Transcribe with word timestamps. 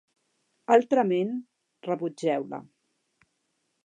Altrament, 0.75 1.35
rebutgeu-la. 1.89 2.63